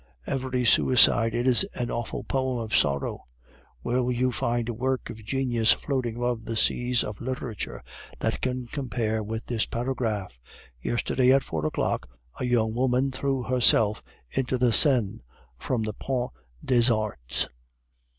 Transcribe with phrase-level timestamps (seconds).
[0.25, 3.23] Every suicide is an awful poem of sorrow.
[3.83, 7.83] Where will you find a work of genius floating above the seas of literature
[8.19, 10.39] that can compare with this paragraph:
[10.81, 12.09] "Yesterday, at four o'clock,
[12.39, 14.01] a young woman threw herself
[14.31, 15.19] into the Seine
[15.59, 16.31] from the Pont
[16.65, 17.47] des Arts."